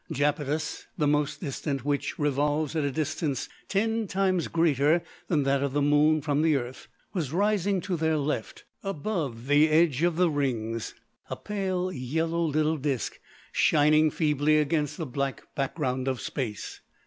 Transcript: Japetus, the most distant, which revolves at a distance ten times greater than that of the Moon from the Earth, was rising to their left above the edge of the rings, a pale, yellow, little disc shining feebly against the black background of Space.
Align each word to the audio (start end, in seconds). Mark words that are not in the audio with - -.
Japetus, 0.11 0.87
the 0.97 1.05
most 1.05 1.41
distant, 1.41 1.85
which 1.85 2.17
revolves 2.17 2.75
at 2.75 2.83
a 2.83 2.89
distance 2.89 3.47
ten 3.69 4.07
times 4.07 4.47
greater 4.47 5.03
than 5.27 5.43
that 5.43 5.61
of 5.61 5.73
the 5.73 5.81
Moon 5.83 6.23
from 6.23 6.41
the 6.41 6.55
Earth, 6.55 6.87
was 7.13 7.31
rising 7.31 7.81
to 7.81 7.95
their 7.95 8.17
left 8.17 8.63
above 8.81 9.45
the 9.45 9.69
edge 9.69 10.01
of 10.01 10.15
the 10.15 10.31
rings, 10.31 10.95
a 11.29 11.35
pale, 11.35 11.91
yellow, 11.91 12.41
little 12.43 12.77
disc 12.77 13.19
shining 13.51 14.09
feebly 14.09 14.57
against 14.57 14.97
the 14.97 15.05
black 15.05 15.43
background 15.53 16.07
of 16.07 16.19
Space. 16.19 16.81